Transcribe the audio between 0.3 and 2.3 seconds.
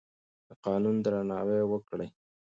د قانون درناوی وکړئ.